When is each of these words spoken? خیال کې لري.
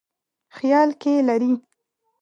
خیال 0.55 0.89
کې 1.01 1.13
لري. 1.27 1.51